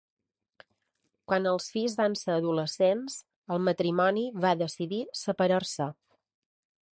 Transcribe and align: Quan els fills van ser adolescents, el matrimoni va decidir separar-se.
Quan 1.31 1.49
els 1.51 1.67
fills 1.75 1.95
van 1.99 2.17
ser 2.21 2.33
adolescents, 2.37 3.19
el 3.57 3.61
matrimoni 3.67 4.25
va 4.47 4.55
decidir 4.63 5.03
separar-se. 5.21 5.91